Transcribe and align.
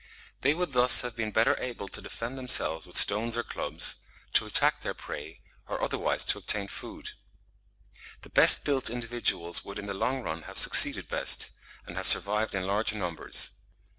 They 0.41 0.55
would 0.55 0.73
thus 0.73 1.01
have 1.01 1.15
been 1.15 1.29
better 1.31 1.55
able 1.59 1.87
to 1.89 2.01
defend 2.01 2.35
themselves 2.35 2.87
with 2.87 2.97
stones 2.97 3.37
or 3.37 3.43
clubs, 3.43 3.97
to 4.33 4.47
attack 4.47 4.81
their 4.81 4.95
prey, 4.95 5.41
or 5.67 5.79
otherwise 5.79 6.23
to 6.25 6.39
obtain 6.39 6.69
food. 6.69 7.09
The 8.23 8.29
best 8.31 8.65
built 8.65 8.89
individuals 8.89 9.63
would 9.63 9.77
in 9.77 9.85
the 9.85 9.93
long 9.93 10.23
run 10.23 10.41
have 10.49 10.57
succeeded 10.57 11.07
best, 11.07 11.51
and 11.85 11.97
have 11.97 12.07
survived 12.07 12.55
in 12.55 12.65
larger 12.65 12.97
numbers. 12.97 13.51